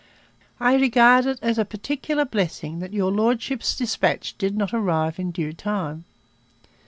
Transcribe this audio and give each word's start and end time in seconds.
'I 0.59 0.77
regard 0.77 1.27
it 1.27 1.37
as 1.43 1.59
a 1.59 1.63
particular 1.63 2.25
blessing 2.25 2.79
that 2.79 2.91
your 2.91 3.11
Lordship's 3.11 3.75
dispatch 3.75 4.35
did 4.39 4.57
not 4.57 4.73
arrive 4.73 5.19
in 5.19 5.29
due 5.29 5.53
time.' 5.53 6.05